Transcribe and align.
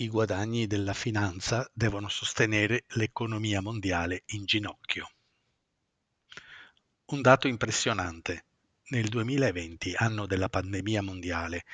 i 0.00 0.08
guadagni 0.08 0.66
della 0.66 0.94
finanza 0.94 1.70
devono 1.74 2.08
sostenere 2.08 2.84
l'economia 2.94 3.60
mondiale 3.60 4.22
in 4.28 4.46
ginocchio. 4.46 5.10
Un 7.06 7.20
dato 7.20 7.48
impressionante. 7.48 8.44
Nel 8.88 9.08
2020, 9.08 9.92
anno 9.94 10.24
della 10.24 10.48
pandemia 10.48 11.02
mondiale, 11.02 11.64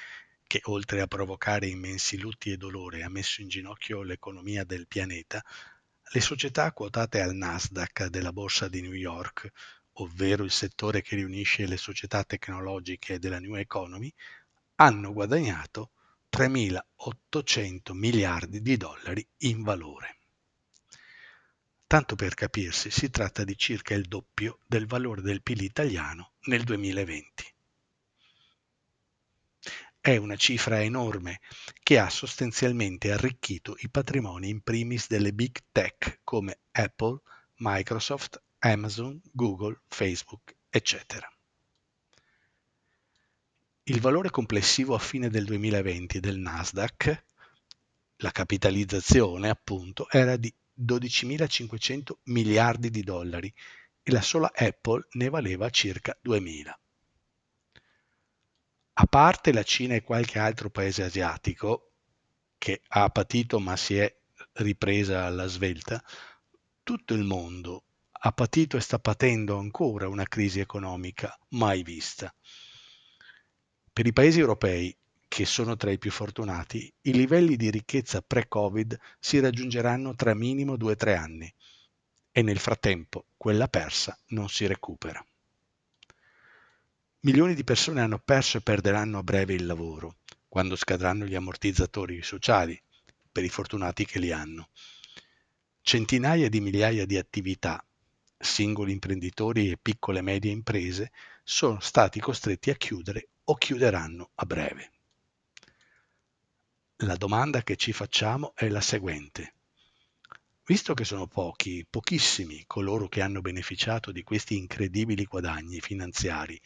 che 0.45 0.61
oltre 0.65 1.03
a 1.03 1.07
provocare 1.07 1.69
immensi 1.69 2.19
lutti 2.19 2.51
e 2.51 2.57
dolore 2.57 3.05
ha 3.05 3.09
messo 3.09 3.43
in 3.43 3.49
ginocchio 3.49 4.03
l'economia 4.03 4.65
del 4.65 4.89
pianeta, 4.89 5.45
le 6.13 6.21
società 6.21 6.73
quotate 6.73 7.21
al 7.21 7.35
Nasdaq 7.37 8.07
della 8.07 8.33
borsa 8.33 8.67
di 8.67 8.81
New 8.81 8.93
York, 8.93 9.49
ovvero 9.99 10.43
il 10.43 10.51
settore 10.51 11.01
che 11.01 11.15
riunisce 11.15 11.65
le 11.67 11.77
società 11.77 12.25
tecnologiche 12.25 13.21
della 13.21 13.39
New 13.39 13.55
Economy, 13.55 14.13
hanno 14.75 15.13
guadagnato 15.13 15.93
3.800 16.31 17.93
miliardi 17.93 18.61
di 18.61 18.77
dollari 18.77 19.27
in 19.39 19.63
valore. 19.63 20.19
Tanto 21.87 22.17
per 22.17 22.35
capirsi, 22.35 22.91
si 22.91 23.11
tratta 23.11 23.45
di 23.45 23.57
circa 23.57 23.95
il 23.95 24.07
doppio 24.09 24.59
del 24.67 24.87
valore 24.87 25.23
del 25.23 25.43
PIL 25.43 25.63
italiano 25.63 26.33
nel 26.47 26.65
2020. 26.65 27.55
È 30.01 30.17
una 30.17 30.37
cifra 30.37 30.83
enorme 30.83 31.41
che 31.83 31.99
ha 31.99 32.09
sostanzialmente 32.11 33.13
arricchito 33.13 33.77
i 33.79 33.89
patrimoni 33.89 34.49
in 34.49 34.63
primis 34.63 35.09
delle 35.09 35.33
big 35.33 35.59
tech 35.73 36.21
come 36.23 36.59
Apple, 36.73 37.21
Microsoft, 37.57 38.43
Amazon, 38.59 39.21
Google, 39.33 39.81
Facebook, 39.89 40.57
eccetera. 40.69 41.29
Il 43.89 44.01
valore 44.01 44.31
complessivo 44.31 44.97
a 44.97 44.99
fine 44.99 45.29
del 45.29 45.45
2020 45.45 46.19
del 46.19 46.39
Nasdaq, 46.39 47.25
la 48.17 48.33
capitalizzazione 48.33 49.49
appunto, 49.49 50.11
era 50.11 50.37
di 50.37 50.53
12.500 50.77 52.15
miliardi 52.25 52.91
di 52.91 53.05
dollari 53.05 53.55
e 54.03 54.11
la 54.11 54.23
sola 54.23 54.51
Apple 54.53 55.07
ne 55.13 55.29
valeva 55.29 55.71
circa 55.71 56.19
2.000. 56.21 56.73
A 58.95 59.07
parte 59.07 59.53
la 59.53 59.63
Cina 59.63 59.95
e 59.95 60.03
qualche 60.03 60.41
altro 60.41 60.69
paese 60.69 61.05
asiatico, 61.05 61.93
che 62.59 62.83
ha 62.89 63.09
patito 63.11 63.61
ma 63.61 63.77
si 63.77 63.99
è 63.99 64.13
ripresa 64.55 65.27
alla 65.27 65.47
svelta, 65.47 66.03
tutto 66.83 67.15
il 67.15 67.23
mondo 67.23 67.85
ha 68.11 68.33
patito 68.33 68.77
e 68.77 68.81
sta 68.81 68.99
patendo 68.99 69.57
ancora 69.59 70.09
una 70.09 70.25
crisi 70.25 70.59
economica 70.59 71.39
mai 71.51 71.85
vista. 71.85 72.35
Per 73.97 74.07
i 74.07 74.13
paesi 74.13 74.41
europei, 74.41 74.95
che 75.27 75.47
sono 75.47 75.75
tra 75.75 75.91
i 75.91 75.97
più 75.97 76.11
fortunati, 76.11 76.93
i 77.01 77.15
livelli 77.15 77.57
di 77.57 77.71
ricchezza 77.71 78.21
pre-Covid 78.21 78.95
si 79.19 79.41
raggiungeranno 79.41 80.15
tra 80.15 80.35
minimo 80.35 80.75
2-3 80.75 81.17
anni 81.17 81.55
e 82.31 82.43
nel 82.43 82.59
frattempo 82.59 83.29
quella 83.39 83.69
persa 83.69 84.15
non 84.27 84.51
si 84.51 84.67
recupera. 84.67 85.27
Milioni 87.21 87.55
di 87.55 87.65
persone 87.65 88.03
hanno 88.03 88.19
perso 88.19 88.59
e 88.59 88.61
perderanno 88.61 89.17
a 89.17 89.23
breve 89.23 89.55
il 89.55 89.65
lavoro, 89.65 90.17
quando 90.47 90.77
scadranno 90.77 91.25
gli 91.25 91.35
ammortizzatori 91.35 92.23
sociali, 92.23 92.79
per 93.33 93.45
i 93.45 93.49
fortunati 93.49 94.05
che 94.05 94.19
li 94.19 94.31
hanno. 94.31 94.69
Centinaia 95.81 96.51
di 96.51 96.61
migliaia 96.61 97.07
di 97.07 97.17
attività, 97.17 97.83
singoli 98.37 98.93
imprenditori 98.93 99.71
e 99.71 99.79
piccole 99.81 100.19
e 100.19 100.23
medie 100.23 100.53
imprese, 100.53 101.13
sono 101.43 101.81
stati 101.81 102.21
costretti 102.21 102.69
a 102.69 102.75
chiudere 102.75 103.29
o 103.49 103.55
chiuderanno 103.55 104.31
a 104.35 104.45
breve. 104.45 104.91
La 107.01 107.17
domanda 107.17 107.63
che 107.63 107.77
ci 107.77 107.93
facciamo 107.93 108.53
è 108.55 108.69
la 108.69 108.81
seguente. 108.81 109.55
Visto 110.65 110.95
che 110.95 111.05
sono 111.05 111.27
pochi, 111.27 111.87
pochissimi 111.89 112.65
coloro 112.67 113.09
che 113.09 113.23
hanno 113.23 113.41
beneficiato 113.41 114.11
di 114.11 114.23
questi 114.23 114.57
incredibili 114.57 115.25
guadagni 115.25 115.81
finanziari 115.81 116.61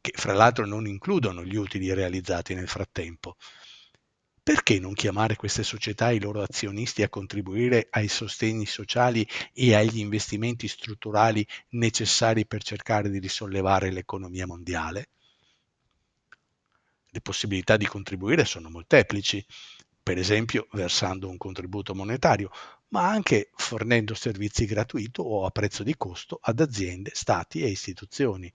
che 0.00 0.12
fra 0.14 0.32
l'altro 0.32 0.66
non 0.66 0.86
includono 0.86 1.44
gli 1.44 1.56
utili 1.56 1.92
realizzati 1.92 2.54
nel 2.54 2.68
frattempo. 2.68 3.36
Perché 4.42 4.78
non 4.78 4.94
chiamare 4.94 5.36
queste 5.36 5.62
società 5.62 6.10
e 6.10 6.16
i 6.16 6.20
loro 6.20 6.42
azionisti 6.42 7.02
a 7.02 7.08
contribuire 7.08 7.88
ai 7.90 8.08
sostegni 8.08 8.66
sociali 8.66 9.26
e 9.52 9.74
agli 9.74 9.98
investimenti 9.98 10.68
strutturali 10.68 11.46
necessari 11.70 12.46
per 12.46 12.62
cercare 12.62 13.10
di 13.10 13.18
risollevare 13.18 13.90
l'economia 13.90 14.46
mondiale? 14.46 15.08
Le 17.18 17.24
possibilità 17.24 17.76
di 17.76 17.84
contribuire 17.84 18.44
sono 18.44 18.70
molteplici, 18.70 19.44
per 20.00 20.18
esempio 20.18 20.68
versando 20.70 21.28
un 21.28 21.36
contributo 21.36 21.92
monetario, 21.92 22.48
ma 22.90 23.08
anche 23.08 23.50
fornendo 23.56 24.14
servizi 24.14 24.66
gratuiti 24.66 25.20
o 25.20 25.44
a 25.44 25.50
prezzo 25.50 25.82
di 25.82 25.96
costo 25.96 26.38
ad 26.40 26.60
aziende, 26.60 27.10
stati 27.12 27.60
e 27.60 27.70
istituzioni. 27.70 28.54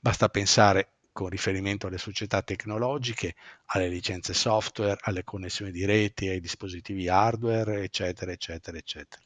Basta 0.00 0.30
pensare, 0.30 0.94
con 1.12 1.28
riferimento 1.28 1.86
alle 1.86 1.98
società 1.98 2.40
tecnologiche, 2.40 3.34
alle 3.66 3.88
licenze 3.88 4.32
software, 4.32 4.96
alle 5.02 5.22
connessioni 5.22 5.70
di 5.70 5.84
reti, 5.84 6.28
ai 6.28 6.40
dispositivi 6.40 7.08
hardware, 7.08 7.82
eccetera, 7.82 8.32
eccetera, 8.32 8.78
eccetera. 8.78 9.22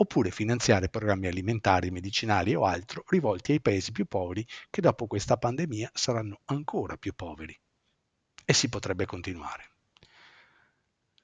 Oppure 0.00 0.30
finanziare 0.30 0.88
programmi 0.88 1.26
alimentari, 1.26 1.90
medicinali 1.90 2.54
o 2.54 2.64
altro 2.64 3.02
rivolti 3.08 3.50
ai 3.52 3.60
paesi 3.60 3.90
più 3.90 4.06
poveri 4.06 4.46
che 4.70 4.80
dopo 4.80 5.08
questa 5.08 5.36
pandemia 5.36 5.90
saranno 5.92 6.40
ancora 6.44 6.96
più 6.96 7.12
poveri. 7.14 7.58
E 8.44 8.52
si 8.52 8.68
potrebbe 8.68 9.06
continuare. 9.06 9.72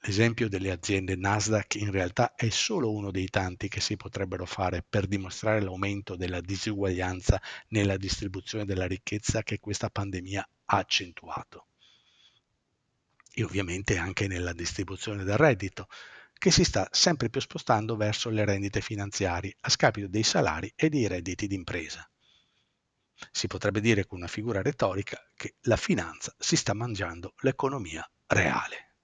L'esempio 0.00 0.48
delle 0.48 0.72
aziende 0.72 1.14
Nasdaq 1.14 1.76
in 1.76 1.92
realtà 1.92 2.34
è 2.34 2.50
solo 2.50 2.92
uno 2.92 3.12
dei 3.12 3.28
tanti 3.28 3.68
che 3.68 3.80
si 3.80 3.96
potrebbero 3.96 4.44
fare 4.44 4.84
per 4.86 5.06
dimostrare 5.06 5.62
l'aumento 5.62 6.16
della 6.16 6.40
disuguaglianza 6.40 7.40
nella 7.68 7.96
distribuzione 7.96 8.64
della 8.64 8.86
ricchezza 8.86 9.42
che 9.42 9.60
questa 9.60 9.88
pandemia 9.88 10.46
ha 10.64 10.76
accentuato. 10.76 11.68
E 13.32 13.44
ovviamente 13.44 13.96
anche 13.96 14.26
nella 14.26 14.52
distribuzione 14.52 15.22
del 15.22 15.38
reddito, 15.38 15.86
che 16.44 16.50
si 16.50 16.64
sta 16.64 16.86
sempre 16.90 17.30
più 17.30 17.40
spostando 17.40 17.96
verso 17.96 18.28
le 18.28 18.44
rendite 18.44 18.82
finanziarie 18.82 19.56
a 19.60 19.70
scapito 19.70 20.08
dei 20.08 20.24
salari 20.24 20.70
e 20.76 20.90
dei 20.90 21.06
redditi 21.06 21.46
d'impresa. 21.46 22.06
Si 23.30 23.46
potrebbe 23.46 23.80
dire 23.80 24.04
con 24.04 24.18
una 24.18 24.26
figura 24.26 24.60
retorica 24.60 25.18
che 25.34 25.54
la 25.62 25.78
finanza 25.78 26.34
si 26.38 26.56
sta 26.56 26.74
mangiando 26.74 27.32
l'economia 27.38 28.06
reale 28.26 28.96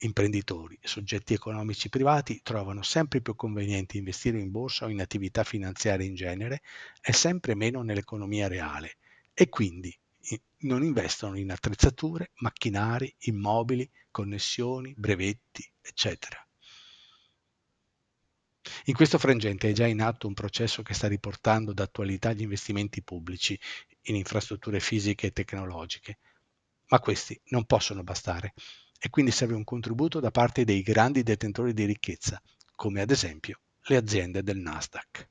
imprenditori 0.00 0.78
soggetti 0.82 1.32
economici 1.32 1.88
privati 1.88 2.40
trovano 2.42 2.82
sempre 2.82 3.22
più 3.22 3.34
conveniente 3.34 3.96
investire 3.96 4.38
in 4.38 4.50
borsa 4.50 4.84
o 4.84 4.88
in 4.88 5.00
attività 5.00 5.44
finanziarie 5.44 6.06
in 6.06 6.14
genere 6.14 6.60
e 7.00 7.14
sempre 7.14 7.54
meno 7.54 7.80
nell'economia 7.80 8.48
reale 8.48 8.98
e 9.32 9.48
quindi 9.48 9.96
non 10.58 10.82
investono 10.84 11.38
in 11.38 11.50
attrezzature, 11.50 12.30
macchinari, 12.36 13.12
immobili, 13.20 13.88
connessioni, 14.10 14.94
brevetti, 14.96 15.68
eccetera. 15.80 16.46
In 18.84 18.94
questo 18.94 19.18
frangente 19.18 19.70
è 19.70 19.72
già 19.72 19.86
in 19.86 20.00
atto 20.00 20.28
un 20.28 20.34
processo 20.34 20.82
che 20.82 20.94
sta 20.94 21.08
riportando 21.08 21.72
d'attualità 21.72 22.32
gli 22.32 22.42
investimenti 22.42 23.02
pubblici 23.02 23.58
in 24.02 24.14
infrastrutture 24.14 24.80
fisiche 24.80 25.28
e 25.28 25.32
tecnologiche, 25.32 26.18
ma 26.88 27.00
questi 27.00 27.40
non 27.46 27.64
possono 27.64 28.02
bastare 28.02 28.54
e 28.98 29.10
quindi 29.10 29.32
serve 29.32 29.54
un 29.54 29.64
contributo 29.64 30.20
da 30.20 30.30
parte 30.30 30.64
dei 30.64 30.82
grandi 30.82 31.24
detentori 31.24 31.72
di 31.72 31.84
ricchezza, 31.84 32.40
come 32.76 33.00
ad 33.00 33.10
esempio 33.10 33.60
le 33.86 33.96
aziende 33.96 34.44
del 34.44 34.58
Nasdaq. 34.58 35.28